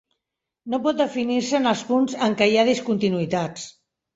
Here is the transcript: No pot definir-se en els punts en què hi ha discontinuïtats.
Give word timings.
No 0.73 0.79
pot 0.87 0.97
definir-se 1.01 1.59
en 1.59 1.73
els 1.73 1.85
punts 1.91 2.17
en 2.29 2.39
què 2.41 2.51
hi 2.55 2.59
ha 2.63 2.67
discontinuïtats. 2.71 3.71